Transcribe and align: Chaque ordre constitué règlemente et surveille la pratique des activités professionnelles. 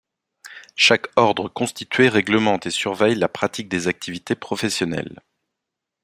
Chaque 0.75 1.09
ordre 1.15 1.47
constitué 1.47 2.09
règlemente 2.09 2.65
et 2.65 2.71
surveille 2.71 3.13
la 3.13 3.29
pratique 3.29 3.69
des 3.69 3.87
activités 3.87 4.33
professionnelles. 4.33 5.21